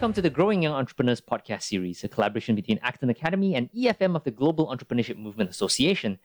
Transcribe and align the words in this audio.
Welcome 0.00 0.14
to 0.14 0.22
the 0.22 0.30
Growing 0.30 0.62
Young 0.62 0.72
Entrepreneurs 0.72 1.20
podcast 1.20 1.64
series, 1.64 2.02
a 2.04 2.08
collaboration 2.08 2.54
between 2.54 2.78
Acton 2.82 3.10
Academy 3.10 3.54
and 3.54 3.70
EFM 3.72 4.16
of 4.16 4.24
the 4.24 4.30
Global 4.30 4.74
Entrepreneurship 4.74 5.18
Movement 5.18 5.50
Association. 5.50 6.18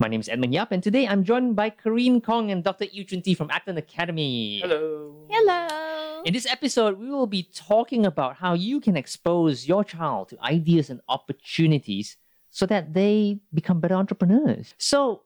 My 0.00 0.08
name 0.08 0.18
is 0.18 0.28
Edmund 0.28 0.52
Yap, 0.52 0.72
and 0.72 0.82
today 0.82 1.06
I'm 1.06 1.22
joined 1.22 1.54
by 1.54 1.70
Kareen 1.70 2.20
Kong 2.20 2.50
and 2.50 2.64
Dr. 2.64 2.86
Yu 2.86 3.04
Chun 3.04 3.22
Ti 3.22 3.34
from 3.34 3.52
Acton 3.52 3.78
Academy. 3.78 4.58
Hello. 4.58 5.28
Hello. 5.30 6.22
In 6.24 6.32
this 6.32 6.44
episode, 6.44 6.98
we 6.98 7.08
will 7.08 7.28
be 7.28 7.48
talking 7.54 8.04
about 8.04 8.34
how 8.34 8.54
you 8.54 8.80
can 8.80 8.96
expose 8.96 9.68
your 9.68 9.84
child 9.84 10.30
to 10.30 10.40
ideas 10.42 10.90
and 10.90 11.00
opportunities 11.08 12.16
so 12.50 12.66
that 12.66 12.94
they 12.94 13.38
become 13.54 13.78
better 13.78 13.94
entrepreneurs. 13.94 14.74
So, 14.76 15.22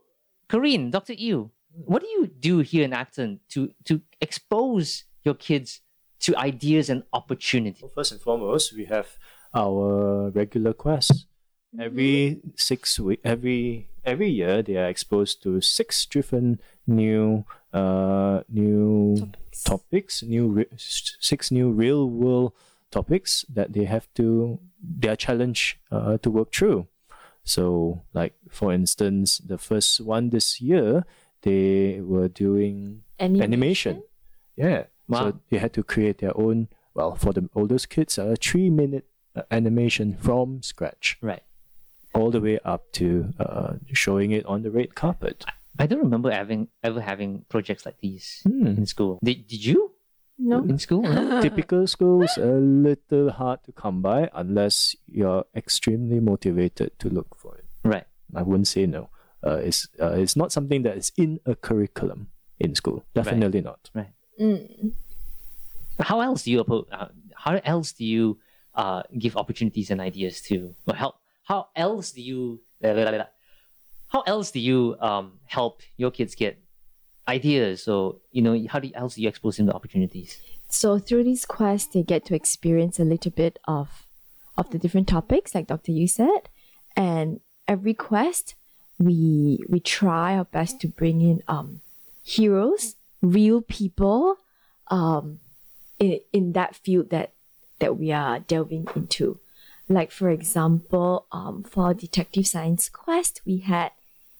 Kareen, 0.51 0.91
Dr. 0.91 1.15
Yu, 1.15 1.51
what 1.73 2.03
do 2.03 2.09
you 2.09 2.27
do 2.27 2.59
here 2.59 2.84
in 2.84 2.93
Acton 2.93 3.41
to, 3.48 3.73
to 3.84 4.03
expose 4.20 5.05
your 5.25 5.33
kids 5.33 5.81
to 6.21 6.37
ideas 6.37 6.91
and 6.91 7.03
opportunities? 7.13 7.83
Well, 7.83 7.93
first 7.95 8.13
and 8.13 8.21
foremost, 8.21 8.75
we 8.75 8.87
have 8.87 9.09
our 9.55 10.31
regular 10.31 10.73
quest. 10.73 11.27
Every 11.79 12.41
six 12.57 12.99
week, 12.99 13.21
every 13.25 13.89
every 14.05 14.31
year, 14.31 14.62
they 14.62 14.77
are 14.77 14.89
exposed 14.89 15.43
to 15.43 15.61
six 15.61 16.07
different 16.07 16.61
new 16.87 17.45
uh 17.73 18.41
new 18.49 19.17
Topics. 19.17 19.62
topics, 19.65 20.23
new 20.23 20.49
re- 20.49 20.73
six 20.77 21.51
new 21.51 21.71
real 21.71 22.09
world 22.09 22.53
topics 22.91 23.45
that 23.53 23.75
they 23.75 23.85
have 23.85 24.09
to 24.15 24.59
they 24.81 25.09
are 25.09 25.17
challenged 25.17 25.77
uh, 25.91 26.17
to 26.19 26.31
work 26.31 26.53
through. 26.55 26.87
So, 27.45 28.03
like 28.15 28.35
for 28.51 28.73
instance, 28.73 29.39
the 29.39 29.59
first 29.59 30.01
one 30.01 30.31
this 30.31 30.61
year, 30.61 31.05
they 31.43 32.01
were 32.01 32.29
doing 32.29 33.03
animation. 33.20 34.03
Yeah. 34.57 34.85
Wow. 35.09 35.19
So 35.31 35.41
they 35.51 35.59
had 35.59 35.73
to 35.75 35.83
create 35.83 36.19
their 36.19 36.37
own, 36.37 36.69
well, 36.95 37.14
for 37.17 37.33
the 37.33 37.48
oldest 37.55 37.89
kids, 37.91 38.19
a 38.19 38.37
three 38.37 38.70
minute 38.70 39.06
uh, 39.37 39.42
animation 39.51 40.17
from 40.20 40.62
scratch, 40.62 41.17
Right. 41.23 41.42
all 42.14 42.31
the 42.31 42.41
way 42.41 42.59
up 42.64 42.92
to 42.92 43.33
uh, 43.41 43.75
showing 43.92 44.33
it 44.33 44.45
on 44.47 44.62
the 44.62 44.70
red 44.70 44.95
carpet. 44.95 45.45
I 45.79 45.86
don't 45.86 46.01
remember 46.01 46.31
having 46.31 46.69
ever 46.83 47.01
having 47.01 47.45
projects 47.48 47.86
like 47.86 47.98
these 48.01 48.41
Hmm. 48.45 48.67
in 48.67 48.86
school. 48.86 49.19
Did, 49.23 49.47
did 49.47 49.64
you 49.64 49.92
No. 50.39 50.59
in 50.64 50.79
school? 50.79 51.03
No? 51.03 51.41
Typical 51.48 51.86
schools, 51.86 52.36
a 52.36 52.47
little 52.61 53.31
hard 53.31 53.62
to 53.64 53.73
come 53.73 54.03
by 54.03 54.29
unless 54.34 54.97
you're 55.06 55.45
extremely 55.55 56.20
motivated 56.20 56.98
to 56.98 57.09
look 57.09 57.36
for 57.36 57.56
it. 57.56 57.64
right. 57.84 58.05
I 58.34 58.42
wouldn't 58.42 58.69
say 58.69 58.84
no. 58.86 59.09
Uh, 59.47 59.56
it's, 59.62 59.89
uh, 60.03 60.12
it's 60.19 60.36
not 60.36 60.53
something 60.53 60.83
that 60.83 60.97
is 60.98 61.12
in 61.17 61.39
a 61.47 61.55
curriculum 61.55 62.29
in 62.61 62.75
school. 62.75 63.05
Definitely 63.14 63.61
not. 63.62 63.89
Right. 63.95 64.12
Mm. 64.41 64.92
How 66.01 66.21
else 66.21 66.43
do 66.45 66.53
you? 66.53 66.61
Uh, 66.61 67.09
how 67.35 67.61
else 67.65 67.93
do 67.93 68.05
you 68.05 68.39
uh, 68.75 69.03
give 69.19 69.37
opportunities 69.37 69.91
and 69.91 70.01
ideas 70.01 70.41
to? 70.43 70.75
Or 70.87 70.95
help? 70.95 71.17
How 71.45 71.69
else 71.75 72.13
do 72.13 72.23
you? 72.23 72.61
How 72.83 74.23
else 74.27 74.51
do 74.51 74.61
you 74.61 74.97
um, 75.01 75.39
help 75.47 75.83
your 75.97 76.11
kids 76.11 76.35
get 76.35 76.59
ideas? 77.27 77.83
So 77.83 78.21
you 78.31 78.43
know, 78.43 78.67
how 78.69 78.79
do 78.79 78.89
you, 78.89 78.95
else 78.95 79.17
do 79.17 79.23
you 79.23 79.29
expose 79.29 79.57
them 79.57 79.67
to 79.67 79.75
opportunities? 79.75 80.41
So 80.69 80.99
through 80.99 81.25
this 81.25 81.45
quest, 81.45 81.93
they 81.93 82.03
get 82.03 82.25
to 82.27 82.35
experience 82.35 82.99
a 82.99 83.05
little 83.05 83.33
bit 83.33 83.59
of 83.67 84.07
of 84.57 84.71
the 84.71 84.79
different 84.79 85.09
topics, 85.09 85.55
like 85.55 85.69
Dr. 85.69 85.93
Yu 85.93 86.09
said, 86.09 86.49
and 86.97 87.41
every 87.67 87.95
quest, 87.95 88.55
we 88.99 89.61
we 89.69 89.81
try 89.81 90.37
our 90.37 90.45
best 90.45 90.81
to 90.81 90.89
bring 90.89 91.21
in 91.21 91.43
um 91.49 91.81
heroes, 92.23 92.97
real 93.23 93.63
people, 93.63 94.37
um, 94.89 95.41
in 95.98 96.20
in 96.33 96.53
that 96.53 96.75
field 96.77 97.11
that 97.11 97.33
that 97.79 97.97
we 97.98 98.13
are 98.13 98.41
delving 98.41 98.86
into. 98.97 99.39
Like 99.89 100.11
for 100.11 100.29
example, 100.31 101.27
um, 101.33 101.63
for 101.64 101.95
detective 101.95 102.47
science 102.47 102.89
quest, 102.89 103.41
we 103.47 103.59
had 103.59 103.92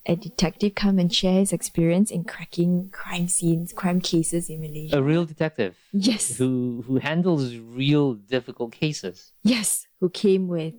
a 0.07 0.17
detective 0.17 0.75
come 0.75 0.99
and 0.99 1.13
share 1.15 1.41
his 1.41 1.53
experience 1.53 2.11
in 2.11 2.25
cracking 2.25 2.89
crime 2.93 3.29
scenes, 3.29 3.73
crime 3.73 4.01
cases 4.01 4.49
in 4.51 4.61
Malaysia. 4.61 4.99
A 4.99 5.03
real 5.03 5.25
detective 5.25 5.77
Yes. 5.93 6.37
who 6.39 6.85
who 6.87 6.97
handles 6.99 7.57
real 7.57 8.15
difficult 8.15 8.73
cases. 8.73 9.33
Yes, 9.43 9.87
who 10.01 10.09
came 10.11 10.49
with 10.49 10.75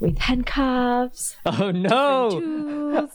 with 0.00 0.18
handcuffs, 0.18 1.36
Oh 1.46 1.70
no! 1.70 2.30
tools. 2.40 3.10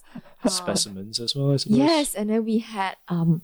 Specimens 0.48 1.20
as 1.20 1.36
well, 1.36 1.52
I 1.52 1.58
suppose. 1.58 1.78
yes, 1.78 2.16
and 2.16 2.30
then 2.30 2.46
we 2.46 2.60
had 2.60 2.96
um 3.10 3.42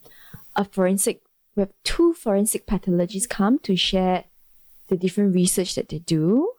a 0.56 0.64
forensic 0.64 1.22
we 1.56 1.62
have 1.62 1.72
two 1.84 2.14
forensic 2.14 2.66
pathologists 2.68 3.28
come 3.28 3.60
to 3.60 3.76
share 3.76 4.26
the 4.88 4.98
different 4.98 5.34
research 5.34 5.76
that 5.76 5.90
they 5.90 6.00
do 6.00 6.52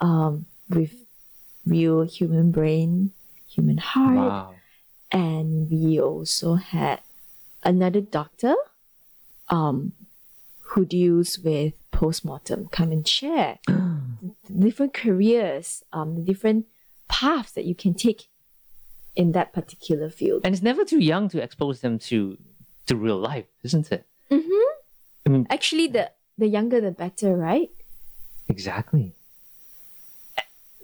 um 0.00 0.46
with 0.68 0.92
real 1.64 2.02
human 2.02 2.50
brain, 2.50 3.12
human 3.46 3.78
heart, 3.78 4.16
Wow. 4.16 4.54
and 5.12 5.70
we 5.70 6.00
also 6.00 6.54
had 6.54 7.00
another 7.62 8.00
doctor 8.00 8.54
um 9.48 9.92
who 10.70 10.84
deals 10.84 11.38
with 11.38 11.74
postmortem 11.90 12.68
come 12.72 12.90
and 12.90 13.06
share 13.06 13.58
the 13.68 14.54
different 14.58 14.94
careers 14.94 15.84
um 15.92 16.14
the 16.16 16.22
different 16.22 16.66
paths 17.08 17.52
that 17.52 17.64
you 17.64 17.74
can 17.74 17.92
take 17.94 18.26
in 19.14 19.32
that 19.32 19.52
particular 19.52 20.08
field 20.08 20.40
And 20.44 20.54
it's 20.54 20.62
never 20.62 20.84
too 20.84 20.98
young 20.98 21.28
to 21.28 21.42
expose 21.42 21.80
them 21.80 21.98
to 22.10 22.38
to 22.86 22.96
real 22.96 23.18
life, 23.18 23.46
isn't 23.62 23.92
it? 23.92 24.04
Mm-hmm. 24.32 24.70
I 25.26 25.28
mean, 25.28 25.46
actually 25.50 25.88
the 25.88 26.10
the 26.38 26.48
younger 26.48 26.80
the 26.80 26.90
better 26.90 27.36
right 27.36 27.70
Exactly. 28.48 29.14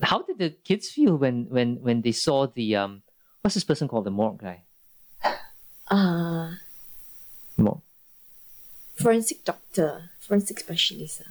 How 0.01 0.23
did 0.23 0.39
the 0.39 0.51
kids 0.51 0.89
feel 0.89 1.17
when 1.17 1.47
when 1.51 1.83
when 1.83 2.03
they 2.03 2.13
saw 2.13 2.47
the 2.47 2.77
um 2.77 3.03
what's 3.43 3.55
this 3.55 3.65
person 3.65 3.89
called 3.89 4.07
the 4.07 4.15
morgue 4.15 4.41
guy? 4.41 4.65
uh 5.91 6.55
Morgue. 7.59 7.83
forensic 8.95 9.45
doctor 9.45 10.11
forensic 10.21 10.61
specialist 10.61 11.23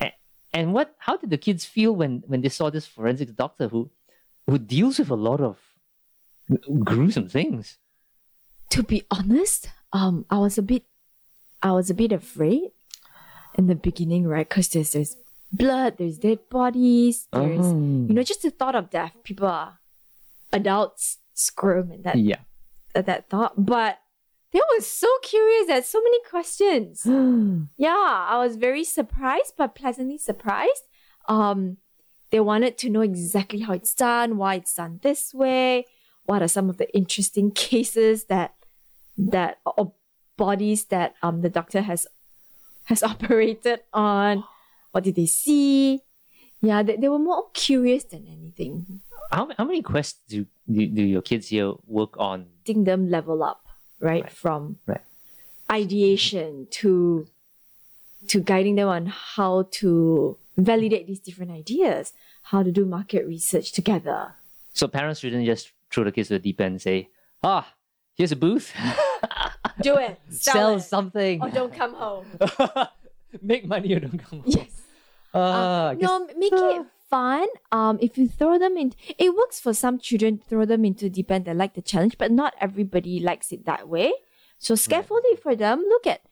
ah. 0.00 0.12
And 0.54 0.72
what 0.72 0.94
how 0.98 1.18
did 1.18 1.30
the 1.30 1.36
kids 1.36 1.66
feel 1.66 1.92
when 1.92 2.22
when 2.26 2.40
they 2.40 2.48
saw 2.48 2.70
this 2.70 2.86
forensic 2.86 3.36
doctor 3.36 3.68
who 3.68 3.90
who 4.46 4.56
deals 4.56 4.98
with 4.98 5.10
a 5.10 5.18
lot 5.28 5.40
of 5.40 5.58
gruesome 6.84 7.28
things? 7.28 7.76
to 8.70 8.82
be 8.82 9.04
honest, 9.10 9.70
um, 9.92 10.24
I 10.30 10.38
was 10.38 10.58
a 10.58 10.62
bit, 10.62 10.84
I 11.62 11.72
was 11.72 11.90
a 11.90 11.94
bit 11.94 12.12
afraid 12.12 12.70
in 13.54 13.66
the 13.66 13.74
beginning, 13.74 14.26
right? 14.26 14.48
Because 14.48 14.68
there's 14.68 14.92
there's 14.92 15.16
blood, 15.52 15.96
there's 15.98 16.18
dead 16.18 16.40
bodies, 16.50 17.26
there's 17.32 17.66
Oh. 17.66 18.06
you 18.08 18.14
know 18.14 18.22
just 18.22 18.42
the 18.42 18.50
thought 18.50 18.74
of 18.76 18.90
death. 18.90 19.14
People 19.24 19.46
are 19.46 19.78
adults 20.52 21.18
squirm 21.34 21.92
at 21.92 22.02
that 22.04 22.16
Yeah. 22.18 22.40
at 22.94 23.06
that 23.06 23.28
thought, 23.28 23.54
but 23.64 23.98
they 24.52 24.60
were 24.74 24.82
so 24.82 25.08
curious. 25.22 25.68
Had 25.68 25.84
so 25.84 26.00
many 26.02 26.20
questions. 26.30 27.04
yeah, 27.76 28.26
I 28.30 28.38
was 28.38 28.56
very 28.56 28.84
surprised, 28.84 29.54
but 29.56 29.74
pleasantly 29.74 30.18
surprised. 30.18 30.84
Um, 31.28 31.76
they 32.30 32.40
wanted 32.40 32.78
to 32.78 32.90
know 32.90 33.00
exactly 33.02 33.60
how 33.60 33.72
it's 33.74 33.94
done, 33.94 34.36
why 34.38 34.54
it's 34.54 34.74
done 34.74 35.00
this 35.02 35.34
way, 35.34 35.84
what 36.24 36.42
are 36.42 36.48
some 36.48 36.68
of 36.70 36.76
the 36.78 36.88
interesting 36.96 37.50
cases 37.68 38.24
that 38.24 38.54
that 39.16 39.58
or 39.64 39.92
bodies 40.38 40.86
that 40.94 41.14
um 41.22 41.42
the 41.42 41.50
doctor 41.50 41.82
has 41.82 42.06
has 42.88 43.02
operated 43.12 43.80
on. 43.92 44.44
What 44.92 45.04
did 45.04 45.16
they 45.20 45.26
see? 45.28 46.00
Yeah, 46.62 46.82
they, 46.82 46.96
they 46.96 47.08
were 47.12 47.18
more 47.20 47.50
curious 47.52 48.04
than 48.08 48.24
anything. 48.26 49.02
How 49.30 49.50
how 49.58 49.64
many 49.68 49.82
quests 49.82 50.18
do, 50.26 50.46
do 50.64 50.86
do 50.88 51.02
your 51.04 51.20
kids 51.22 51.48
here 51.52 51.74
work 51.86 52.16
on? 52.16 52.46
Letting 52.64 52.84
them 52.88 53.10
level 53.12 53.42
up, 53.44 53.60
right? 54.00 54.24
Right. 54.24 54.32
From 54.32 54.78
Right. 54.88 55.04
ideation 55.70 56.66
to 56.80 57.26
to 58.32 58.40
guiding 58.40 58.74
them 58.80 58.88
on 58.88 59.06
how 59.06 59.68
to 59.78 60.36
validate 60.56 61.06
these 61.06 61.20
different 61.20 61.52
ideas, 61.52 62.12
how 62.50 62.62
to 62.64 62.72
do 62.72 62.84
market 62.84 63.22
research 63.26 63.70
together. 63.70 64.34
So 64.74 64.88
parents 64.88 65.20
shouldn't 65.20 65.46
just 65.46 65.70
throw 65.92 66.02
the 66.04 66.10
kids 66.12 66.28
to 66.28 66.34
the 66.34 66.40
deep 66.42 66.60
end 66.60 66.72
and 66.72 66.82
say, 66.82 67.08
ah, 67.44 67.72
here's 68.16 68.32
a 68.32 68.36
booth, 68.36 68.74
Do 69.82 69.96
it. 69.96 70.18
sell 70.30 70.76
it. 70.76 70.80
something, 70.80 71.42
Or 71.42 71.50
don't 71.50 71.72
come 71.74 71.94
home. 71.94 72.26
make 73.42 73.66
money 73.66 73.92
or 73.94 74.00
don't 74.00 74.18
come 74.18 74.40
home. 74.40 74.44
yes. 74.46 74.70
Uh, 75.34 75.38
I 75.38 75.90
Um, 75.92 75.98
guess- 75.98 76.08
no, 76.08 76.26
make 76.36 76.52
it 76.52 76.86
fun. 77.10 77.46
Um, 77.72 77.98
if 78.00 78.16
you 78.18 78.28
throw 78.28 78.58
them 78.58 78.76
in, 78.76 78.92
it 79.18 79.34
works 79.34 79.60
for 79.60 79.72
some 79.74 79.98
children. 79.98 80.40
Throw 80.48 80.64
them 80.64 80.84
into 80.84 81.08
deep 81.10 81.30
end 81.30 81.44
that 81.46 81.56
like 81.56 81.74
the 81.74 81.82
challenge, 81.82 82.16
but 82.18 82.30
not 82.32 82.54
everybody 82.60 83.20
likes 83.20 83.52
it 83.52 83.64
that 83.66 83.88
way. 83.88 84.12
So 84.58 84.74
scaffold 84.74 85.22
it 85.26 85.42
for 85.42 85.54
them. 85.54 85.84
Look 85.88 86.06
at, 86.06 86.22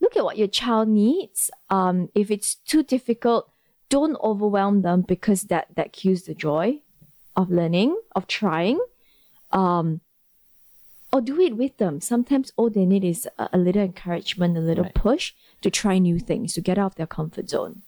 look 0.00 0.16
at 0.16 0.24
what 0.24 0.36
your 0.38 0.48
child 0.48 0.88
needs. 0.88 1.50
Um, 1.70 2.08
if 2.14 2.30
it's 2.30 2.54
too 2.54 2.82
difficult, 2.82 3.50
don't 3.88 4.16
overwhelm 4.22 4.82
them 4.82 5.02
because 5.02 5.42
that 5.44 5.68
that 5.76 5.92
kills 5.92 6.22
the 6.22 6.34
joy 6.34 6.80
of 7.36 7.50
learning, 7.50 7.96
of 8.16 8.26
trying. 8.26 8.80
Um, 9.52 10.00
or 11.12 11.20
do 11.20 11.40
it 11.40 11.56
with 11.56 11.76
them. 11.78 12.00
Sometimes 12.00 12.52
all 12.56 12.70
they 12.70 12.84
need 12.86 13.04
is 13.04 13.28
a, 13.38 13.48
a 13.52 13.58
little 13.58 13.82
encouragement, 13.82 14.56
a 14.56 14.60
little 14.60 14.84
Right. 14.84 14.94
push 14.94 15.32
to 15.62 15.70
try 15.70 15.98
new 15.98 16.18
things, 16.18 16.52
to 16.54 16.60
get 16.60 16.78
out 16.78 16.92
of 16.92 16.94
their 16.96 17.06
comfort 17.06 17.48
zone. 17.48 17.82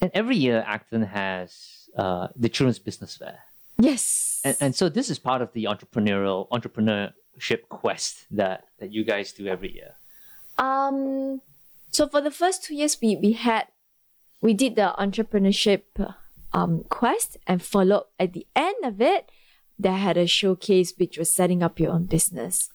And 0.00 0.10
every 0.14 0.36
year, 0.36 0.62
Acton 0.66 1.02
has 1.02 1.88
uh, 1.96 2.28
the 2.36 2.48
Children's 2.48 2.78
Business 2.78 3.16
Fair. 3.16 3.40
Yes. 3.78 4.40
And, 4.44 4.56
and 4.60 4.74
so 4.76 4.88
this 4.88 5.10
is 5.10 5.18
part 5.18 5.42
of 5.42 5.52
the 5.52 5.64
entrepreneurial 5.64 6.48
entrepreneurship 6.50 7.68
quest 7.68 8.24
that, 8.30 8.64
that 8.78 8.92
you 8.92 9.04
guys 9.04 9.32
do 9.32 9.46
every 9.46 9.72
year. 9.74 9.94
Um, 10.58 11.40
so 11.90 12.08
for 12.08 12.20
the 12.20 12.30
first 12.30 12.64
two 12.64 12.74
years, 12.74 12.98
we 13.00 13.16
we 13.16 13.32
had 13.32 13.66
we 14.42 14.52
did 14.54 14.76
the 14.76 14.94
entrepreneurship 14.98 15.82
um 16.52 16.84
quest 16.88 17.36
and 17.46 17.62
followed 17.62 18.04
at 18.18 18.32
the 18.32 18.46
end 18.56 18.76
of 18.84 19.00
it, 19.00 19.30
they 19.78 19.90
had 19.92 20.16
a 20.16 20.26
showcase 20.26 20.92
which 20.96 21.18
was 21.18 21.32
setting 21.32 21.62
up 21.62 21.78
your 21.80 21.92
own 21.92 22.04
business. 22.06 22.68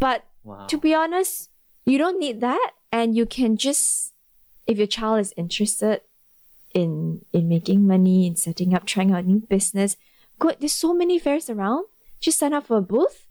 But 0.00 0.24
Wow. 0.44 0.66
to 0.66 0.76
be 0.78 0.94
honest, 0.94 1.50
you 1.86 1.98
don't 1.98 2.18
need 2.18 2.40
that, 2.40 2.70
and 2.92 3.16
you 3.16 3.26
can 3.26 3.56
just 3.56 4.12
if 4.66 4.78
your 4.78 4.86
child 4.86 5.20
is 5.20 5.32
interested 5.36 6.00
in 6.74 7.20
in 7.32 7.48
making 7.48 7.86
money, 7.86 8.26
in 8.26 8.36
setting 8.36 8.74
up, 8.74 8.84
trying 8.86 9.12
out 9.12 9.24
new 9.26 9.40
business, 9.40 9.96
go. 10.38 10.52
There's 10.58 10.72
so 10.72 10.94
many 10.94 11.18
fairs 11.18 11.48
around. 11.50 11.86
Just 12.20 12.38
sign 12.38 12.52
up 12.54 12.66
for 12.66 12.78
a 12.78 12.80
booth 12.82 13.26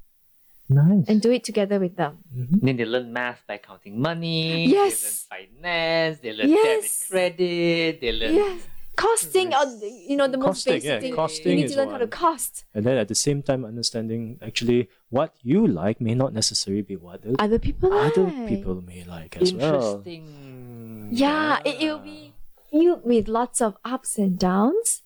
Nice. 0.70 1.06
and 1.10 1.22
do 1.22 1.32
it 1.32 1.44
together 1.44 1.80
with 1.80 1.96
them. 1.96 2.20
Mm-hmm. 2.36 2.66
then 2.66 2.78
they 2.78 2.86
learn 2.86 3.12
math 3.12 3.42
by 3.48 3.58
counting 3.58 4.00
money. 4.00 4.66
Yes. 4.68 5.28
They 5.30 5.36
learn 5.38 5.58
finance. 5.62 6.20
They 6.22 6.32
learn 6.34 6.50
Yes. 6.50 7.10
debit 7.10 7.10
credit. 7.10 8.02
They 8.02 8.12
learn. 8.12 8.34
Yes. 8.36 8.62
Costing, 8.96 9.54
or 9.54 9.66
you 9.82 10.16
know, 10.16 10.28
the 10.28 10.38
most 10.38 10.46
Costing, 10.46 10.74
basic 10.74 10.88
yeah, 10.88 11.00
thing. 11.00 11.16
costing 11.16 11.52
you 11.52 11.56
need 11.56 11.66
is 11.66 11.72
to 11.72 11.78
learn 11.78 11.90
how 11.90 11.98
to 11.98 12.06
one. 12.06 12.12
cost. 12.12 12.66
And 12.76 12.86
then 12.86 12.98
at 12.98 13.08
the 13.08 13.16
same 13.16 13.42
time, 13.42 13.66
understanding 13.66 14.38
actually 14.42 14.90
what 15.10 15.34
you 15.42 15.66
like 15.66 16.00
may 16.00 16.14
not 16.14 16.34
necessarily 16.34 16.84
be 16.84 16.96
what 16.96 17.24
the 17.24 17.36
Other 17.40 17.58
people 17.58 17.92
other 17.92 18.24
like. 18.24 18.48
people 18.48 18.82
may 18.82 19.04
like 19.04 19.38
as 19.38 19.54
well. 19.54 19.98
Interesting. 19.98 21.10
Yeah, 21.12 21.60
it, 21.66 21.82
it'll 21.82 22.00
be 22.00 22.34
filled 22.72 23.04
with 23.04 23.28
lots 23.28 23.62
of 23.62 23.78
ups 23.84 24.18
and 24.18 24.38
downs, 24.38 25.02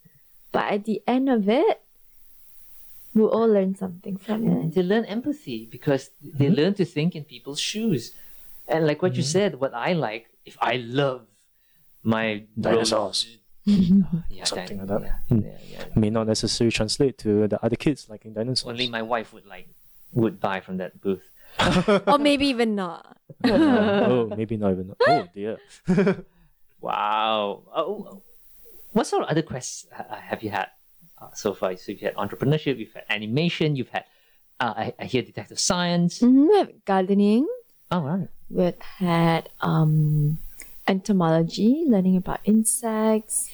but 0.51 0.65
at 0.71 0.83
the 0.83 1.01
end 1.07 1.29
of 1.29 1.47
it, 1.47 1.81
we'll 3.13 3.29
all 3.29 3.47
learn 3.47 3.75
something 3.75 4.17
from 4.17 4.47
it. 4.47 4.75
they 4.75 4.83
learn 4.83 5.05
empathy 5.05 5.65
because 5.71 6.11
they 6.21 6.45
mm-hmm. 6.45 6.55
learn 6.55 6.73
to 6.75 6.85
think 6.85 7.15
in 7.15 7.23
people's 7.23 7.59
shoes. 7.59 8.13
And 8.67 8.85
like 8.85 9.01
what 9.01 9.15
you 9.15 9.23
mm-hmm. 9.23 9.55
said, 9.55 9.59
what 9.59 9.73
I 9.73 9.93
like, 9.93 10.27
if 10.45 10.57
I 10.61 10.75
love 10.75 11.25
my 12.03 12.43
Dinosaurs. 12.59 13.37
Yeah, 13.67 14.43
Something 14.45 14.77
din- 14.77 14.87
like 14.87 14.87
that. 14.87 15.01
Yeah, 15.01 15.17
Hmm. 15.29 15.39
yeah, 15.45 15.57
yeah. 15.71 15.83
May 15.95 16.09
not 16.09 16.27
necessarily 16.27 16.71
translate 16.71 17.17
to 17.19 17.47
the 17.47 17.59
other 17.63 17.75
kids 17.75 18.07
liking 18.09 18.33
dinosaurs. 18.33 18.69
Only 18.71 18.89
my 18.89 19.01
wife 19.01 19.33
would 19.33 19.45
like 19.45 19.67
would 20.13 20.39
buy 20.39 20.59
from 20.61 20.77
that 20.77 21.01
booth. 21.01 21.27
or 22.07 22.17
maybe 22.17 22.47
even 22.47 22.75
not. 22.75 23.17
oh, 23.43 24.27
maybe 24.35 24.55
not 24.57 24.71
even. 24.71 24.87
Not. 24.87 24.97
Oh 25.07 25.27
dear. 25.33 25.57
Wow. 26.81 27.63
Oh, 27.75 28.21
what 28.93 29.07
sort 29.07 29.23
of 29.23 29.29
other 29.29 29.41
quests 29.41 29.85
ha- 29.91 30.05
have 30.21 30.43
you 30.43 30.49
had 30.51 30.67
uh, 31.21 31.29
so 31.33 31.53
far? 31.53 31.75
So 31.75 31.91
you've 31.91 32.01
had 32.01 32.15
entrepreneurship, 32.15 32.77
you've 32.77 32.93
had 32.93 33.03
animation, 33.09 33.75
you've 33.75 33.89
had 33.89 34.05
uh, 34.59 34.73
I, 34.77 34.93
I 34.99 35.05
hear 35.05 35.21
detective 35.23 35.59
science. 35.59 36.19
Mhm, 36.19 36.49
We 36.49 36.57
have 36.57 36.85
gardening. 36.85 37.47
Oh 37.91 38.01
right. 38.01 38.27
We've 38.49 38.73
had 38.99 39.49
um, 39.61 40.37
entomology, 40.87 41.83
learning 41.87 42.17
about 42.17 42.39
insects. 42.45 43.49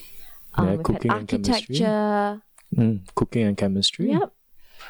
Um, 0.55 0.67
Yeah, 0.67 0.75
cooking 0.83 1.11
and 1.11 1.19
architecture. 1.21 2.41
Mm, 2.75 2.99
cooking 3.15 3.43
and 3.43 3.57
chemistry. 3.57 4.11
Yep. 4.11 4.31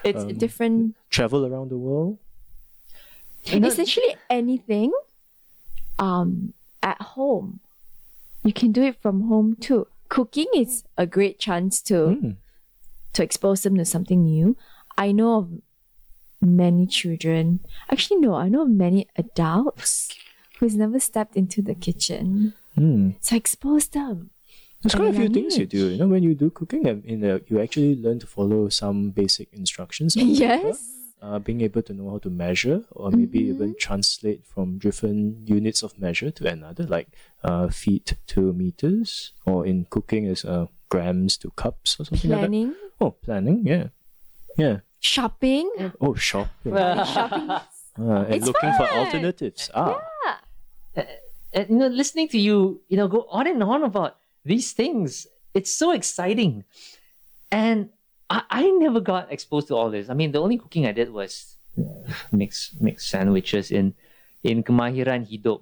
It's 0.03 0.23
Um, 0.23 0.33
different 0.37 0.95
Travel 1.09 1.45
around 1.45 1.69
the 1.69 1.77
world. 1.77 2.17
Know- 3.51 3.67
essentially 3.67 4.15
anything 4.29 4.91
um 5.99 6.53
at 6.81 6.99
home 7.15 7.59
you 8.43 8.53
can 8.53 8.71
do 8.71 8.81
it 8.81 8.95
from 9.01 9.27
home 9.27 9.55
too 9.59 9.85
cooking 10.09 10.47
is 10.55 10.83
a 10.97 11.05
great 11.05 11.39
chance 11.39 11.81
to 11.83 11.93
Mm. 12.15 12.35
to 13.13 13.19
expose 13.21 13.61
them 13.63 13.75
to 13.75 13.83
something 13.85 14.23
new 14.23 14.55
i 14.97 15.11
know 15.11 15.37
of 15.37 15.49
many 16.41 16.87
children 16.87 17.59
actually 17.91 18.19
no 18.23 18.33
i 18.33 18.47
know 18.49 18.61
of 18.63 18.69
many 18.71 19.07
adults 19.17 20.09
who's 20.63 20.75
never 20.79 20.99
stepped 20.99 21.35
into 21.35 21.61
the 21.61 21.75
kitchen 21.75 22.53
Mm. 22.79 23.15
so 23.21 23.35
expose 23.35 23.85
them 23.87 24.29
There's 24.81 24.95
At 24.95 24.99
quite 24.99 25.09
a 25.09 25.11
a 25.11 25.13
few 25.19 25.23
young 25.29 25.33
things 25.37 25.57
you 25.61 25.67
do. 25.67 25.83
You 25.93 25.97
know, 26.01 26.07
when 26.07 26.23
you 26.23 26.33
do 26.35 26.49
cooking, 26.49 26.87
and 26.89 27.05
in 27.05 27.21
the, 27.23 27.33
you 27.47 27.61
actually 27.61 27.95
learn 27.95 28.17
to 28.19 28.27
follow 28.27 28.67
some 28.69 29.11
basic 29.11 29.47
instructions. 29.53 30.15
yes 30.43 30.89
uh, 31.23 31.39
being 31.39 31.61
able 31.61 31.81
to 31.87 31.93
know 31.93 32.09
how 32.11 32.17
to 32.19 32.29
measure 32.29 32.79
or 32.91 33.07
maybe 33.11 33.39
Mm-hmm. 33.39 33.53
even 33.55 33.69
translate 33.79 34.41
from 34.53 34.77
different 34.79 35.47
units 35.47 35.79
of 35.85 35.95
measure 36.05 36.31
to 36.37 36.43
another, 36.55 36.83
like 36.95 37.07
uh, 37.47 37.69
feet 37.81 38.07
to 38.33 38.51
meters, 38.51 39.31
or 39.45 39.65
in 39.65 39.85
cooking 39.89 40.25
is 40.33 40.43
uh, 40.43 40.65
grams 40.89 41.37
to 41.41 41.47
cups 41.63 41.95
or 41.99 42.03
something 42.05 42.29
planning 42.31 42.67
like 42.67 42.77
that. 42.99 43.05
Oh, 43.05 43.11
planning, 43.25 43.57
yeah, 43.73 43.85
yeah. 44.57 44.77
shopping 44.99 45.69
Oh, 46.01 46.15
shopping, 46.15 46.73
shopping 47.15 47.49
uh, 47.51 48.25
and 48.27 48.33
It's 48.35 48.47
looking 48.49 48.73
for 48.79 48.87
alternatives. 48.99 49.69
Ah, 49.73 49.95
and 50.95 51.69
you 51.69 51.75
know, 51.75 51.87
listening 51.87 52.27
to 52.29 52.39
you, 52.39 52.81
you 52.87 52.97
know, 52.97 53.07
go 53.07 53.25
on 53.29 53.47
and 53.47 53.61
on 53.63 53.83
about 53.83 54.17
these 54.45 54.73
things, 54.73 55.27
it's 55.53 55.73
so 55.73 55.91
exciting. 55.91 56.63
And 57.51 57.89
I, 58.29 58.43
I 58.49 58.69
never 58.71 58.99
got 58.99 59.31
exposed 59.31 59.67
to 59.69 59.75
all 59.75 59.89
this. 59.89 60.09
I 60.09 60.13
mean, 60.13 60.31
the 60.31 60.41
only 60.41 60.57
cooking 60.57 60.85
I 60.85 60.91
did 60.91 61.13
was 61.13 61.55
uh, 61.77 62.13
mix 62.31 62.75
mix 62.79 63.05
sandwiches 63.05 63.71
in 63.71 63.93
in 64.43 64.63
kemahiran 64.63 65.29
hidup. 65.29 65.61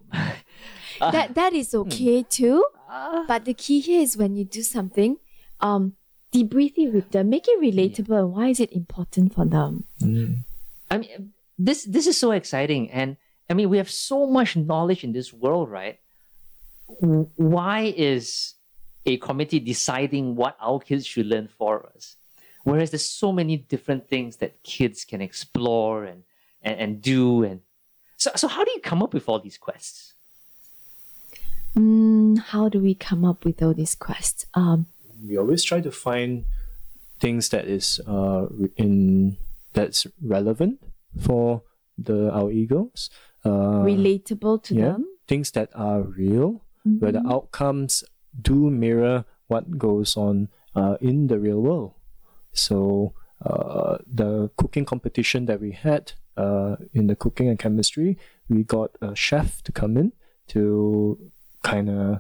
that 1.00 1.36
that 1.36 1.54
is 1.54 1.72
hmm. 1.72 1.88
okay 1.88 2.24
too. 2.24 2.66
Ah. 2.89 3.25
But 3.28 3.45
the 3.45 3.54
key 3.54 3.80
here 3.80 4.01
is 4.01 4.18
when 4.18 4.36
you 4.36 4.44
do 4.44 4.63
something, 4.63 5.18
um, 5.60 5.95
debrief 6.33 6.74
it 6.75 6.92
with 6.92 7.12
them, 7.12 7.30
make 7.30 7.48
it 7.48 7.60
relatable, 7.60 8.19
and 8.19 8.31
why 8.31 8.48
is 8.48 8.60
it 8.60 8.72
important 8.72 9.33
for 9.33 9.45
them? 9.45 9.86
mm, 10.01 10.44
I 10.89 10.98
mean, 10.98 11.31
this 11.57 11.83
this 11.83 12.07
is 12.07 12.18
so 12.18 12.31
exciting, 12.31 12.92
and 12.92 13.16
I 13.51 13.53
mean, 13.53 13.69
we 13.69 13.77
have 13.77 13.92
so 13.92 14.25
much 14.25 14.56
knowledge 14.56 15.03
in 15.03 15.12
this 15.12 15.33
world, 15.33 15.69
right? 15.69 16.00
Why 16.88 17.94
is 17.98 18.56
a 19.06 19.18
committee 19.18 19.59
deciding 19.59 20.38
what 20.38 20.56
our 20.62 20.80
kids 20.80 21.06
should 21.06 21.25
learn 21.25 21.50
for 21.50 21.92
us? 21.94 22.15
Whereas 22.63 22.92
there's 22.92 23.09
so 23.09 23.33
many 23.33 23.57
different 23.57 24.07
things 24.07 24.38
that 24.38 24.63
kids 24.63 25.03
can 25.03 25.21
explore 25.21 26.06
and 26.06 26.23
and, 26.64 26.80
and 26.80 27.02
do, 27.02 27.44
and 27.44 27.61
so 28.18 28.31
so 28.35 28.47
how 28.47 28.64
do 28.64 28.71
you 28.71 28.80
come 28.80 29.04
up 29.04 29.14
with 29.14 29.28
all 29.28 29.40
these 29.40 29.57
quests? 29.57 30.14
Mm, 31.76 32.40
how 32.40 32.69
do 32.69 32.80
we 32.80 32.94
come 32.94 33.26
up 33.26 33.44
with 33.44 33.61
all 33.64 33.73
these 33.73 33.95
quests? 33.95 34.45
Um, 34.54 34.85
we 35.28 35.37
always 35.37 35.64
try 35.64 35.81
to 35.81 35.92
find 35.92 36.45
things 37.19 37.49
that 37.49 37.66
is 37.66 37.99
uh 38.07 38.45
in 38.78 39.37
that's 39.73 40.07
relevant 40.23 40.80
for 41.19 41.64
the 41.97 42.31
our 42.31 42.52
eagles. 42.52 43.09
Uh, 43.44 43.81
relatable 43.83 44.62
to 44.62 44.76
yeah, 44.76 44.86
them. 44.86 45.06
things 45.28 45.52
that 45.52 45.69
are 45.74 46.02
real, 46.02 46.64
where 46.83 47.12
the 47.12 47.24
outcomes 47.28 48.04
do 48.40 48.69
mirror 48.69 49.26
what 49.48 49.78
goes 49.78 50.16
on 50.16 50.48
uh, 50.76 50.98
in 51.02 51.28
the 51.28 51.40
real 51.40 51.62
world. 51.62 51.94
So 52.54 53.14
uh, 53.44 53.98
the 54.12 54.50
cooking 54.57 54.86
competition 54.86 55.45
that 55.45 55.60
we 55.60 55.71
had 55.71 56.14
uh, 56.38 56.78
in 56.94 57.07
the 57.07 57.16
cooking 57.16 57.50
and 57.50 57.60
chemistry, 57.60 58.18
we 58.50 58.64
got 58.64 58.92
a 59.02 59.16
chef 59.16 59.62
to 59.64 59.71
come 59.71 59.98
in 59.98 60.14
to 60.50 61.18
kind 61.64 61.90
of 61.90 62.19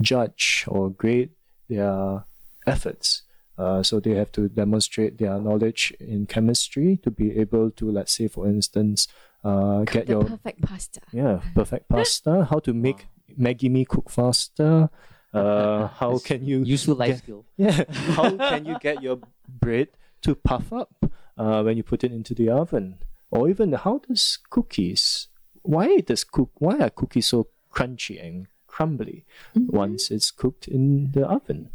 judge 0.00 0.64
or 0.68 0.90
grade 0.90 1.30
their 1.68 2.24
efforts. 2.66 3.22
Uh, 3.58 3.82
so 3.82 4.00
they 4.00 4.10
have 4.10 4.30
to 4.32 4.48
demonstrate 4.48 5.16
their 5.18 5.38
knowledge 5.40 5.94
in 5.98 6.26
chemistry 6.26 6.98
to 7.02 7.10
be 7.10 7.38
able 7.38 7.70
to, 7.70 7.90
let's 7.90 8.12
say, 8.12 8.28
for 8.28 8.46
instance, 8.46 9.08
uh, 9.46 9.84
get 9.84 10.06
the 10.06 10.12
your 10.18 10.24
perfect 10.24 10.60
pasta. 10.62 11.00
yeah, 11.12 11.40
perfect 11.54 11.88
pasta. 11.94 12.44
How 12.50 12.58
to 12.66 12.72
make 12.74 13.06
Maggi 13.38 13.70
mee 13.70 13.84
cook 13.84 14.10
faster? 14.10 14.90
Uh, 15.32 15.86
how 16.00 16.18
can 16.18 16.44
you 16.44 16.62
Useful 16.64 16.96
life 16.96 17.20
get- 17.20 17.22
skill. 17.24 17.44
Yeah, 17.56 17.84
how 18.18 18.30
can 18.36 18.64
you 18.66 18.76
get 18.80 19.02
your 19.02 19.18
bread 19.48 19.88
to 20.22 20.34
puff 20.34 20.72
up 20.72 20.94
uh, 21.38 21.62
when 21.62 21.76
you 21.76 21.82
put 21.84 22.02
it 22.04 22.12
into 22.12 22.34
the 22.34 22.48
oven? 22.50 22.98
Or 23.30 23.48
even 23.48 23.72
how 23.74 23.98
does 24.06 24.38
cookies? 24.50 25.28
Why 25.62 25.98
does 26.00 26.24
cook? 26.24 26.50
Why 26.58 26.78
are 26.78 26.90
cookies 26.90 27.26
so 27.26 27.48
crunchy 27.74 28.16
and 28.24 28.46
crumbly 28.66 29.24
once 29.54 30.10
it's 30.14 30.30
cooked 30.30 30.68
in 30.68 31.10
the 31.12 31.26
oven? 31.26 31.70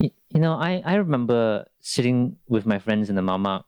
Y- 0.00 0.16
You 0.34 0.40
know, 0.40 0.54
I, 0.54 0.82
I 0.84 0.94
remember 0.96 1.66
sitting 1.80 2.36
with 2.48 2.64
my 2.66 2.78
friends 2.78 3.10
in 3.10 3.16
the 3.16 3.22
mamak. 3.22 3.64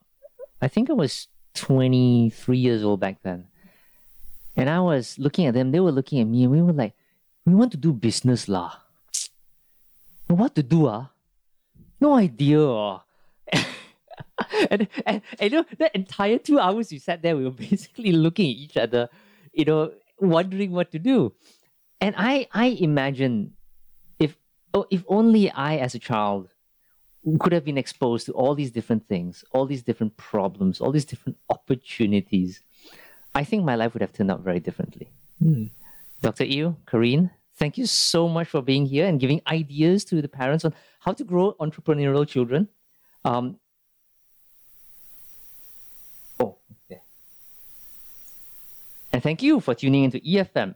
I 0.63 0.69
think 0.69 0.89
I 0.91 0.95
was 0.97 1.29
23 1.55 2.59
years 2.59 2.85
old 2.85 3.01
back 3.01 3.23
then. 3.23 3.47
And 4.57 4.69
I 4.69 4.81
was 4.81 5.19
looking 5.19 5.47
at 5.47 5.55
them, 5.55 5.71
they 5.71 5.81
were 5.81 5.93
looking 5.93 6.21
at 6.21 6.27
me, 6.27 6.45
and 6.45 6.53
we 6.53 6.63
were 6.63 6.73
like, 6.73 6.95
we 7.47 7.55
want 7.55 7.73
to 7.73 7.79
do 7.79 7.93
business 7.93 8.49
lah. 8.49 8.77
But 10.29 10.35
what 10.35 10.55
to 10.55 10.63
do 10.63 10.87
ah? 10.87 11.11
No 12.01 12.15
idea 12.15 12.63
ah. 12.63 13.03
and, 14.71 14.87
and, 15.07 15.23
and 15.39 15.51
you 15.51 15.51
know, 15.51 15.65
the 15.79 15.91
entire 15.95 16.39
two 16.39 16.59
hours 16.59 16.91
we 16.91 16.99
sat 16.99 17.23
there, 17.23 17.37
we 17.37 17.45
were 17.45 17.51
basically 17.71 18.13
looking 18.13 18.51
at 18.51 18.57
each 18.57 18.77
other, 18.77 19.09
you 19.53 19.65
know, 19.65 19.93
wondering 20.19 20.73
what 20.73 20.93
to 20.93 20.99
do. 20.99 21.33
And 22.01 22.15
I, 22.17 22.47
I 22.53 22.67
imagine 22.81 23.55
if, 24.19 24.37
oh, 24.73 24.87
if 24.91 25.05
only 25.09 25.51
I, 25.51 25.77
as 25.77 25.95
a 25.95 25.99
child, 25.99 26.49
could 27.39 27.53
have 27.53 27.65
been 27.65 27.79
exposed 27.79 28.27
to 28.27 28.33
all 28.33 28.55
these 28.55 28.71
different 28.71 29.07
things, 29.07 29.45
all 29.53 29.67
these 29.67 29.83
different 29.83 30.17
problems, 30.17 30.81
all 30.81 30.91
these 30.91 31.05
different 31.05 31.37
opportunities, 31.51 32.63
I 33.35 33.45
think 33.45 33.65
my 33.65 33.77
life 33.77 33.95
would 33.95 34.01
have 34.01 34.13
turned 34.13 34.31
out 34.31 34.41
very 34.41 34.61
differently. 34.61 35.09
Dr. 36.23 36.45
Yu, 36.45 36.77
Kareen, 36.87 37.31
thank 37.57 37.79
you 37.79 37.87
so 37.87 38.29
much 38.29 38.49
for 38.49 38.63
being 38.63 38.87
here 38.87 39.07
and 39.07 39.21
giving 39.21 39.41
ideas 39.47 40.05
to 40.07 40.21
the 40.21 40.29
parents 40.29 40.65
on 40.65 40.75
how 41.01 41.13
to 41.13 41.25
grow 41.25 41.55
entrepreneurial 41.61 42.27
children. 42.27 42.69
Um, 43.25 43.59
oh, 46.41 46.57
okay. 46.91 47.03
And 49.13 49.23
thank 49.23 49.43
you 49.43 49.61
for 49.61 49.75
tuning 49.75 50.05
into 50.05 50.19
EFM. 50.21 50.75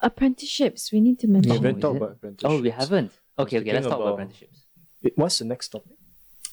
Apprenticeships, 0.00 0.92
we 0.92 1.00
need 1.00 1.18
to 1.20 1.28
mention. 1.28 1.52
We 1.52 1.58
mention. 1.60 1.64
haven't 1.64 1.80
talked 1.80 1.96
about 1.96 2.10
apprenticeships. 2.12 2.52
Oh, 2.52 2.60
we 2.60 2.70
haven't. 2.70 3.12
Okay, 3.38 3.58
okay, 3.60 3.72
let's 3.72 3.86
talk 3.86 3.96
about 3.96 4.02
about- 4.02 4.12
apprenticeships. 4.14 4.65
What's 5.14 5.38
the 5.38 5.44
next 5.44 5.68
topic? 5.68 5.92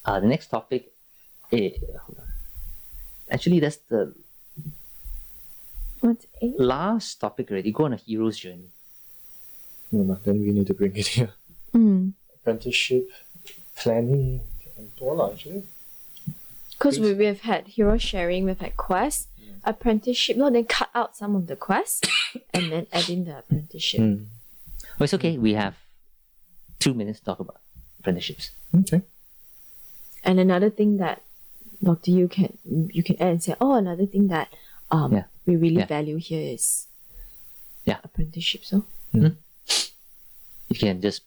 Uh, 0.06 0.20
the 0.20 0.28
next 0.28 0.48
topic 0.48 0.92
eh, 1.52 1.70
is 1.70 1.84
actually 3.30 3.60
that's 3.60 3.78
the 3.90 4.14
What's 6.02 6.28
eight? 6.42 6.60
last 6.60 7.22
topic 7.22 7.50
already. 7.50 7.72
Go 7.72 7.86
on 7.86 7.94
a 7.94 7.98
hero's 7.98 8.38
journey. 8.38 8.70
No, 9.92 10.04
no, 10.04 10.20
then 10.24 10.42
we 10.42 10.52
need 10.52 10.68
to 10.68 10.74
bring 10.74 10.96
it 10.96 11.08
here. 11.08 11.32
Mm. 11.74 12.14
Apprenticeship, 12.36 13.10
planning, 13.76 14.42
and 14.78 14.92
all 15.00 15.32
actually. 15.32 15.64
Because 16.72 17.00
we, 17.00 17.14
we 17.14 17.26
have 17.26 17.42
had 17.42 17.68
hero 17.68 17.98
sharing, 17.98 18.46
we've 18.46 18.60
had 18.60 18.76
quests, 18.76 19.28
yeah. 19.40 19.54
apprenticeship, 19.64 20.36
no, 20.36 20.50
then 20.50 20.66
cut 20.66 20.90
out 20.94 21.16
some 21.16 21.36
of 21.36 21.48
the 21.48 21.56
quests 21.56 22.02
and 22.54 22.72
then 22.72 22.88
add 22.92 23.10
in 23.10 23.26
the 23.26 23.38
apprenticeship. 23.40 24.02
Mm. 24.02 24.26
Well, 25.00 25.06
it's 25.06 25.14
okay, 25.14 25.38
we 25.38 25.54
have 25.54 25.78
two 26.80 26.94
minutes 26.94 27.20
to 27.20 27.26
talk 27.26 27.40
about 27.40 27.62
apprenticeships. 28.04 28.52
Okay. 28.76 29.02
And 30.24 30.40
another 30.40 30.70
thing 30.70 30.98
that 30.98 31.24
Doctor 31.82 32.12
Yu 32.12 32.28
can 32.28 32.58
you 32.92 33.04
can 33.04 33.16
add 33.22 33.28
and 33.40 33.44
say, 33.44 33.56
oh, 33.60 33.74
another 33.76 34.06
thing 34.06 34.28
that 34.28 34.52
um 34.92 35.14
Yeah. 35.14 35.26
we 35.46 35.56
really 35.56 35.80
Yeah. 35.84 35.88
value 35.88 36.18
here 36.20 36.54
is 36.54 36.88
Yeah. 37.86 38.00
apprenticeship. 38.04 38.64
So 38.68 38.84
You 39.14 40.80
can 40.80 41.02
just 41.02 41.22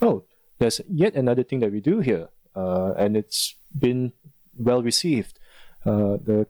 Oh, 0.00 0.24
there's 0.58 0.80
yet 0.88 1.14
another 1.14 1.42
thing 1.42 1.60
that 1.60 1.72
we 1.72 1.80
do 1.80 2.00
here, 2.00 2.28
uh, 2.54 2.92
and 2.98 3.16
it's 3.16 3.54
been 3.72 4.12
well 4.58 4.82
received. 4.82 5.38
Uh, 5.84 6.16
the 6.20 6.46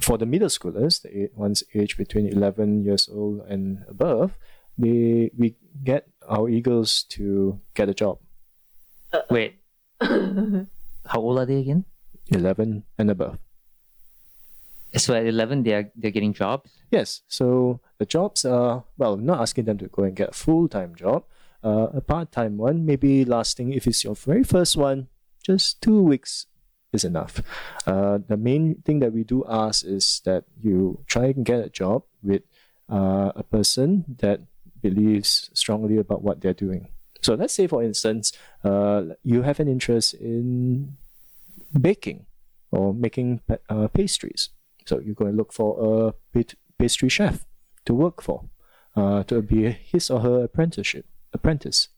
for 0.00 0.16
the 0.16 0.24
middle 0.26 0.48
schoolers, 0.48 1.02
the 1.02 1.10
eight, 1.12 1.36
ones 1.36 1.62
aged 1.74 1.98
between 1.98 2.26
11 2.26 2.82
years 2.84 3.08
old 3.12 3.40
and 3.48 3.84
above, 3.88 4.32
they 4.78 5.30
we 5.36 5.54
get 5.84 6.08
our 6.28 6.48
eagles 6.48 7.04
to 7.10 7.60
get 7.74 7.88
a 7.88 7.94
job. 7.94 8.18
wait. 9.30 9.60
How 10.00 11.18
old 11.20 11.38
are 11.38 11.46
they 11.46 11.58
again? 11.58 11.84
11 12.28 12.84
and 12.98 13.10
above. 13.10 13.38
So 14.96 15.14
at 15.14 15.24
eleven, 15.26 15.62
they 15.62 15.72
are 15.72 15.90
they're 15.96 16.10
getting 16.10 16.34
jobs. 16.34 16.70
Yes, 16.90 17.22
so 17.26 17.80
the 17.98 18.04
jobs 18.04 18.44
are 18.44 18.84
well, 18.98 19.14
I'm 19.14 19.24
not 19.24 19.40
asking 19.40 19.64
them 19.64 19.78
to 19.78 19.88
go 19.88 20.02
and 20.04 20.14
get 20.14 20.30
a 20.30 20.32
full 20.32 20.68
time 20.68 20.94
job. 20.94 21.24
Uh, 21.64 21.88
a 21.94 22.00
part 22.00 22.30
time 22.30 22.58
one, 22.58 22.84
maybe 22.84 23.24
lasting 23.24 23.72
if 23.72 23.86
it's 23.86 24.04
your 24.04 24.14
very 24.14 24.42
first 24.44 24.76
one, 24.76 25.08
just 25.42 25.80
two 25.80 26.02
weeks 26.02 26.46
is 26.92 27.04
enough. 27.04 27.40
Uh, 27.86 28.18
the 28.26 28.36
main 28.36 28.82
thing 28.84 28.98
that 28.98 29.12
we 29.12 29.24
do 29.24 29.44
ask 29.48 29.84
is 29.84 30.20
that 30.26 30.44
you 30.60 31.02
try 31.06 31.26
and 31.26 31.44
get 31.44 31.64
a 31.64 31.70
job 31.70 32.02
with 32.22 32.42
uh, 32.90 33.32
a 33.34 33.42
person 33.42 34.04
that 34.18 34.40
believes 34.82 35.50
strongly 35.54 35.96
about 35.96 36.22
what 36.22 36.40
they're 36.40 36.54
doing. 36.54 36.88
So 37.22 37.34
let's 37.34 37.54
say, 37.54 37.66
for 37.66 37.82
instance, 37.82 38.32
uh, 38.64 39.04
you 39.22 39.42
have 39.42 39.60
an 39.60 39.68
interest 39.68 40.14
in 40.14 40.96
baking 41.80 42.26
or 42.72 42.92
making 42.92 43.40
uh, 43.68 43.88
pastries. 43.88 44.50
So 44.86 44.98
you're 44.98 45.14
going 45.14 45.30
to 45.30 45.36
look 45.36 45.52
for 45.52 46.14
a 46.34 46.44
pastry 46.78 47.08
chef 47.08 47.46
to 47.84 47.94
work 47.94 48.20
for, 48.20 48.44
uh, 48.96 49.22
to 49.24 49.40
be 49.42 49.70
his 49.70 50.10
or 50.10 50.20
her 50.20 50.44
apprenticeship 50.44 51.06
apprentice. 51.32 51.88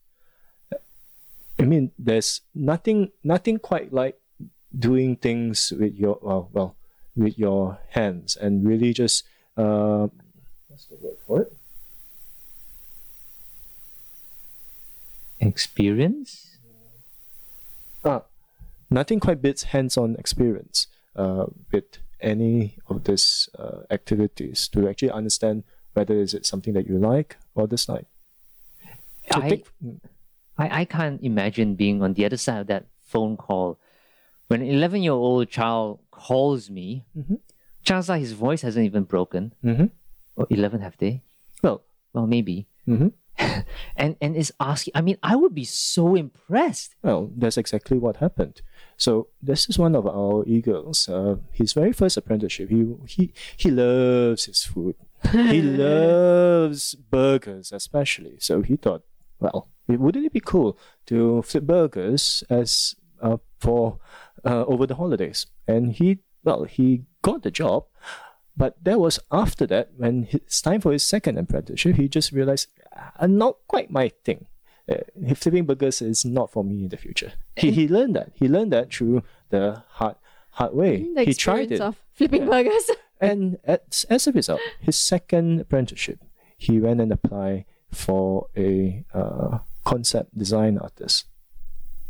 I 1.57 1.63
mean, 1.63 1.91
there's 1.97 2.41
nothing 2.53 3.11
nothing 3.23 3.59
quite 3.59 3.93
like 3.93 4.19
doing 4.77 5.15
things 5.15 5.71
with 5.71 5.95
your 5.95 6.19
well, 6.21 6.49
well 6.51 6.75
with 7.15 7.39
your 7.39 7.79
hands 7.89 8.35
and 8.35 8.67
really 8.67 8.93
just 8.93 9.23
uh, 9.55 10.07
what's 10.67 10.85
the 10.87 10.97
word 11.01 11.15
for 11.25 11.41
it? 11.43 11.53
Experience. 15.47 16.57
Ah, 18.03 18.23
nothing 18.89 19.19
quite 19.19 19.41
beats 19.41 19.63
hands-on 19.63 20.15
experience 20.17 20.87
uh, 21.15 21.45
with 21.71 21.85
any 22.21 22.77
of 22.87 23.03
these 23.03 23.49
uh, 23.57 23.81
activities 23.89 24.67
to 24.69 24.87
actually 24.89 25.11
understand 25.11 25.63
whether 25.93 26.13
is 26.15 26.33
it 26.33 26.45
something 26.45 26.73
that 26.73 26.87
you 26.87 26.97
like 26.97 27.37
or 27.55 27.67
dislike. 27.67 28.05
So 29.31 29.41
I, 29.41 29.63
I 30.57 30.81
I 30.81 30.85
can't 30.85 31.21
imagine 31.23 31.75
being 31.75 32.03
on 32.03 32.13
the 32.13 32.25
other 32.25 32.37
side 32.37 32.61
of 32.61 32.67
that 32.67 32.85
phone 33.01 33.37
call 33.37 33.79
when 34.47 34.61
an 34.61 34.67
eleven 34.69 35.01
year 35.01 35.13
old 35.13 35.49
child 35.49 35.99
calls 36.11 36.69
me. 36.69 37.05
Mhm. 37.17 37.39
Chances 37.83 38.09
are 38.09 38.17
his 38.17 38.33
voice 38.33 38.61
hasn't 38.61 38.85
even 38.85 39.03
broken. 39.03 39.53
mhm. 39.63 39.89
Or 40.35 40.45
eleven 40.49 40.81
have 40.81 40.97
they? 40.97 41.21
Well, 41.63 41.81
Well, 42.13 42.27
maybe. 42.27 42.67
mhm. 42.87 43.11
and 43.95 44.15
and 44.21 44.35
is 44.35 44.53
asking. 44.59 44.93
I 44.95 45.01
mean, 45.01 45.17
I 45.23 45.35
would 45.35 45.53
be 45.53 45.65
so 45.65 46.15
impressed. 46.15 46.95
Well, 47.03 47.31
that's 47.35 47.57
exactly 47.57 47.97
what 47.97 48.17
happened. 48.17 48.61
So 48.97 49.27
this 49.41 49.69
is 49.69 49.77
one 49.77 49.95
of 49.95 50.07
our 50.07 50.43
eagles. 50.47 51.09
Uh, 51.09 51.37
his 51.51 51.73
very 51.73 51.91
first 51.91 52.17
apprenticeship. 52.17 52.69
He 52.69 52.85
he 53.07 53.33
he 53.57 53.71
loves 53.71 54.45
his 54.45 54.63
food. 54.63 54.95
he 55.31 55.61
loves 55.85 56.95
burgers, 56.95 57.71
especially. 57.71 58.37
So 58.39 58.61
he 58.61 58.75
thought, 58.75 59.03
well, 59.39 59.69
wouldn't 59.87 60.25
it 60.25 60.33
be 60.33 60.39
cool 60.39 60.77
to 61.07 61.41
flip 61.41 61.63
burgers 61.63 62.43
as 62.49 62.95
uh, 63.21 63.37
for 63.59 63.99
uh, 64.45 64.65
over 64.65 64.87
the 64.87 64.95
holidays? 64.95 65.47
And 65.67 65.93
he 65.93 66.19
well, 66.43 66.63
he 66.63 67.03
got 67.21 67.43
the 67.43 67.51
job. 67.51 67.85
But 68.57 68.81
that 68.83 68.99
was 68.99 69.19
after 69.31 69.67
that, 69.67 69.89
when 69.97 70.27
it's 70.31 70.61
time 70.61 70.81
for 70.81 70.91
his 70.91 71.03
second 71.03 71.37
apprenticeship, 71.37 71.95
he 71.95 72.07
just 72.07 72.31
realized, 72.31 72.69
uh, 73.19 73.27
not 73.27 73.57
quite 73.67 73.91
my 73.91 74.09
thing 74.23 74.47
uh, 74.89 75.35
flipping 75.35 75.65
burgers 75.65 76.01
is 76.01 76.25
not 76.25 76.51
for 76.51 76.63
me 76.63 76.83
in 76.83 76.89
the 76.89 76.97
future. 76.97 77.33
He, 77.55 77.71
he 77.71 77.87
learned 77.87 78.15
that. 78.15 78.31
He 78.35 78.47
learned 78.47 78.71
that 78.73 78.93
through 78.93 79.23
the 79.49 79.83
hard 79.89 80.15
hard 80.51 80.73
way. 80.73 81.07
the 81.13 81.23
he 81.23 81.33
tried 81.33 81.71
experience 81.71 81.71
it, 81.71 81.81
of 81.81 81.95
flipping 82.13 82.45
burgers. 82.45 82.91
and 83.21 83.57
as, 83.63 84.05
as 84.09 84.27
a 84.27 84.31
result, 84.31 84.61
his 84.79 84.95
second 84.95 85.61
apprenticeship, 85.61 86.19
he 86.57 86.79
went 86.79 87.01
and 87.01 87.11
applied 87.11 87.65
for 87.91 88.47
a 88.55 89.03
uh, 89.13 89.59
concept 89.83 90.37
design 90.37 90.77
artist. 90.77 91.25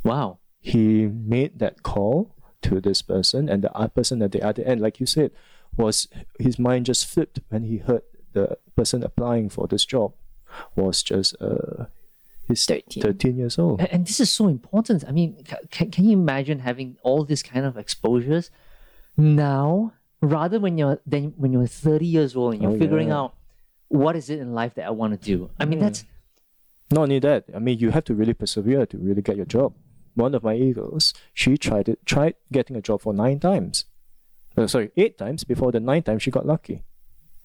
Wow. 0.04 0.40
He 0.60 1.08
made 1.08 1.60
that 1.60 1.84
call 1.84 2.36
to 2.64 2.82
this 2.82 3.02
person, 3.02 3.50
and 3.50 3.64
the 3.64 3.72
other 3.74 3.90
person 3.90 4.22
at 4.22 4.32
the 4.32 4.42
other 4.42 4.64
end, 4.64 4.82
like 4.82 5.00
you 5.00 5.06
said, 5.06 5.32
was 5.78 6.08
his 6.40 6.58
mind 6.60 6.86
just 6.86 7.06
flipped 7.06 7.40
when 7.50 7.64
he 7.64 7.78
heard 7.78 8.02
the 8.34 8.58
person 8.76 9.04
applying 9.04 9.50
for 9.50 9.68
this 9.68 9.86
job 9.86 10.14
was 10.76 11.02
just 11.04 11.36
uh, 11.42 11.86
he's 12.48 12.66
13. 12.66 13.02
13 13.04 13.38
years 13.38 13.58
old. 13.60 13.82
And, 13.82 14.06
this 14.06 14.20
is 14.20 14.32
so 14.32 14.48
important. 14.48 15.04
I 15.08 15.12
mean, 15.12 15.44
can, 15.72 15.92
can 15.92 16.06
you 16.06 16.12
imagine 16.14 16.60
having 16.60 16.98
all 17.04 17.24
this 17.26 17.44
kind 17.44 17.66
of 17.66 17.78
exposures 17.78 18.52
now, 19.18 19.94
rather 20.22 20.60
when 20.60 20.78
you're 20.78 21.00
then 21.06 21.34
when 21.38 21.54
you're 21.54 21.68
30 21.68 22.06
years 22.06 22.36
old 22.36 22.54
and 22.54 22.64
you're 22.64 22.74
Oh, 22.74 22.80
figuring 22.80 23.10
yeah. 23.10 23.18
out 23.20 23.36
what 23.88 24.16
is 24.16 24.30
it 24.30 24.40
in 24.40 24.54
life 24.54 24.74
that 24.76 24.86
I 24.86 24.90
want 24.90 25.20
to 25.20 25.26
do? 25.26 25.50
I 25.60 25.66
mean, 25.66 25.80
that's 25.80 26.04
Not 26.92 27.02
only 27.04 27.20
that, 27.20 27.46
I 27.56 27.60
mean, 27.60 27.80
you 27.80 27.92
have 27.92 28.04
to 28.06 28.14
really 28.14 28.34
persevere 28.34 28.86
to 28.88 28.98
really 28.98 29.22
get 29.22 29.38
your 29.38 29.46
job. 29.46 29.74
One 30.16 30.34
of 30.36 30.44
my 30.44 30.56
eagles, 30.56 31.14
she 31.34 31.58
tried 31.58 31.90
it, 31.90 32.06
tried 32.06 32.36
getting 32.52 32.76
a 32.76 32.82
job 32.82 33.02
for 33.02 33.14
nine 33.14 33.40
times. 33.40 33.86
Uh, 34.58 34.68
sorry, 34.68 34.92
eight 34.98 35.18
times. 35.18 35.44
Before 35.44 35.72
the 35.72 35.80
ninth 35.80 36.06
time, 36.06 36.20
she 36.20 36.32
got 36.32 36.46
lucky. 36.46 36.84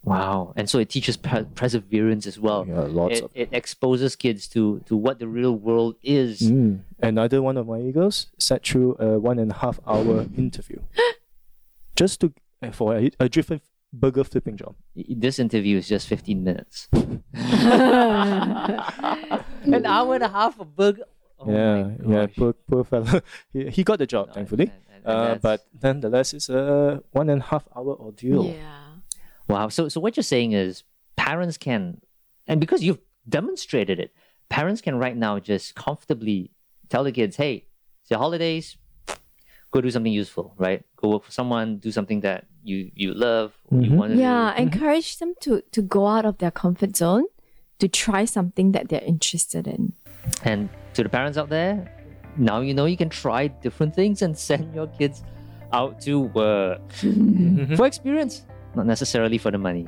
wow. 0.03 0.53
And 0.57 0.69
so 0.71 0.79
it 0.79 0.89
teaches 0.89 1.17
per- 1.17 1.45
perseverance 1.55 2.27
as 2.27 2.39
well. 2.39 2.65
Yeah, 2.67 2.81
lots 2.89 3.19
it, 3.19 3.25
of. 3.25 3.31
it 3.35 3.49
exposes 3.53 4.17
kids 4.17 4.47
to 4.49 4.81
to 4.87 4.97
what 4.97 5.19
the 5.19 5.29
real 5.29 5.55
world 5.57 5.97
is. 6.03 6.41
Mm. 6.41 6.81
Another 7.03 7.43
one 7.43 7.57
of 7.57 7.67
my 7.67 7.81
eagles 7.81 8.27
sat 8.39 8.65
through 8.67 8.97
a 8.99 9.19
one 9.19 9.39
and 9.39 9.51
a 9.51 9.55
half 9.55 9.81
hour 9.87 10.27
interview, 10.37 10.79
just 11.97 12.21
to 12.21 12.33
uh, 12.63 12.71
for 12.71 12.97
a, 12.97 13.11
a 13.19 13.29
different 13.29 13.63
burger 13.93 14.23
flipping 14.25 14.57
job. 14.57 14.75
This 14.95 15.39
interview 15.39 15.77
is 15.77 15.89
just 15.89 16.07
15 16.07 16.45
minutes. 16.45 16.89
An 19.65 19.85
hour 19.85 20.15
and 20.15 20.25
a 20.25 20.29
half 20.29 20.59
of 20.61 20.77
burger 20.77 21.05
Oh 21.41 21.51
yeah, 21.51 21.91
yeah, 22.07 22.27
poor 22.37 22.53
poor 22.53 22.85
fellow. 22.85 23.21
he, 23.53 23.71
he 23.71 23.83
got 23.85 23.99
the 23.99 24.07
job, 24.07 24.29
No, 24.29 24.35
thankfully. 24.35 24.65
and- 24.67 24.73
and- 24.73 25.07
and 25.07 25.37
uh, 25.37 25.39
but 25.41 25.67
nonetheless, 25.83 26.35
it's 26.35 26.51
a 26.51 27.03
one 27.13 27.31
and 27.31 27.41
a 27.41 27.45
half 27.47 27.65
hour 27.75 27.95
ordeal. 27.97 28.45
Yeah. 28.45 29.01
Wow. 29.49 29.69
So 29.69 29.89
so 29.89 29.99
what 30.01 30.17
you're 30.17 30.23
saying 30.37 30.53
is 30.53 30.85
parents 31.17 31.57
can 31.57 32.03
and 32.47 32.61
because 32.61 32.83
you've 32.83 33.01
demonstrated 33.27 33.99
it, 33.99 34.13
parents 34.51 34.81
can 34.83 34.97
right 34.99 35.17
now 35.17 35.39
just 35.39 35.75
comfortably 35.75 36.51
tell 36.91 37.03
the 37.05 37.13
kids, 37.13 37.37
hey, 37.37 37.65
it's 38.03 38.11
your 38.11 38.19
holidays, 38.21 38.77
go 39.71 39.81
do 39.81 39.91
something 39.91 40.13
useful, 40.13 40.53
right? 40.59 40.85
Go 40.97 41.09
work 41.11 41.25
for 41.25 41.33
someone, 41.33 41.79
do 41.79 41.91
something 41.91 42.21
that 42.21 42.45
you 42.63 42.91
you 42.95 43.15
love, 43.15 43.55
or 43.73 43.81
you 43.81 43.93
want 43.97 44.13
to 44.13 44.19
Yeah, 44.19 44.53
do. 44.55 44.63
encourage 44.65 45.17
them 45.17 45.33
to 45.41 45.63
to 45.73 45.81
go 45.81 46.07
out 46.09 46.27
of 46.27 46.37
their 46.39 46.51
comfort 46.51 46.95
zone 46.95 47.25
to 47.79 47.89
try 47.89 48.27
something 48.27 48.73
that 48.73 48.91
they're 48.91 49.09
interested 49.15 49.67
in. 49.67 49.95
And 50.45 50.69
to 50.95 51.03
the 51.03 51.09
parents 51.09 51.39
out 51.39 51.49
there, 51.49 51.93
now 52.37 52.61
you 52.61 52.75
know 52.75 52.87
you 52.87 52.97
can 52.97 53.09
try 53.09 53.49
different 53.49 53.95
things 53.95 54.23
and 54.23 54.37
send 54.49 54.75
your 54.75 54.87
kids 54.89 55.23
out 55.73 56.01
to 56.03 56.23
work 56.35 56.81
for 57.77 57.87
experience, 57.87 58.43
not 58.75 58.87
necessarily 58.87 59.39
for 59.39 59.51
the 59.51 59.59
money. 59.59 59.87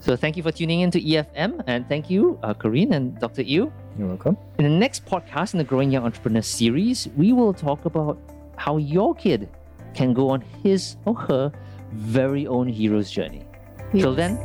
So 0.00 0.16
thank 0.16 0.36
you 0.36 0.42
for 0.42 0.50
tuning 0.50 0.80
in 0.80 0.90
to 0.92 1.00
EFM 1.00 1.62
and 1.66 1.86
thank 1.86 2.08
you, 2.08 2.38
uh, 2.42 2.54
Corinne 2.54 2.94
and 2.94 3.18
Dr. 3.20 3.42
Yu. 3.42 3.70
You're 3.98 4.08
welcome. 4.08 4.36
In 4.58 4.64
the 4.64 4.70
next 4.70 5.04
podcast 5.04 5.52
in 5.52 5.58
the 5.58 5.64
Growing 5.64 5.90
Young 5.90 6.04
Entrepreneur 6.04 6.40
series, 6.40 7.08
we 7.16 7.32
will 7.34 7.52
talk 7.52 7.84
about 7.84 8.18
how 8.56 8.78
your 8.78 9.14
kid 9.14 9.48
can 9.92 10.14
go 10.14 10.30
on 10.30 10.40
his 10.62 10.96
or 11.04 11.14
her 11.14 11.52
very 11.92 12.46
own 12.46 12.66
hero's 12.68 13.10
journey. 13.10 13.44
Till 13.92 14.14
then, 14.14 14.38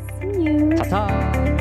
ta 0.76 0.84
ta! 0.84 1.55